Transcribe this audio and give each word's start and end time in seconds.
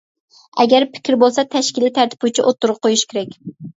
ئەگەر 0.63 0.85
پىكرى 0.95 1.19
بولسا 1.23 1.45
تەشكىلىي 1.57 1.93
تەرتىپ 1.99 2.25
بويىچە 2.25 2.47
ئوتتۇرىغا 2.49 2.85
قويۇش 2.87 3.05
كېرەك. 3.13 3.37